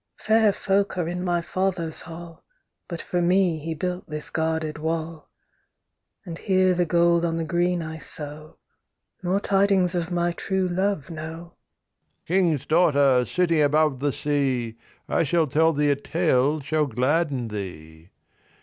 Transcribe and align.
Fair 0.17 0.51
folk 0.51 0.97
are 0.97 1.07
in 1.07 1.23
my 1.23 1.41
father's 1.41 2.01
hall, 2.01 2.43
But 2.87 3.03
for 3.03 3.21
me 3.21 3.59
he 3.59 3.75
built 3.75 4.09
this 4.09 4.31
guarded 4.31 4.79
wall. 4.79 5.29
And 6.25 6.39
here 6.39 6.73
the 6.73 6.87
gold 6.87 7.23
on 7.23 7.37
the 7.37 7.43
green 7.43 7.83
I 7.83 7.99
sew 7.99 8.57
Nor 9.21 9.39
tidings 9.39 9.93
of 9.93 10.09
my 10.09 10.31
true 10.31 10.67
love 10.67 11.11
know. 11.11 11.53
THE 12.25 12.33
RAVEN 12.33 12.49
King's 12.49 12.65
daughter, 12.65 13.25
sitting 13.25 13.61
above 13.61 13.99
the 13.99 14.11
sea, 14.11 14.79
I 15.07 15.21
shall 15.23 15.45
tell 15.45 15.71
thee 15.71 15.91
a 15.91 15.95
tale 15.95 16.61
shall 16.61 16.87
gladden 16.87 17.49
thee. 17.49 18.09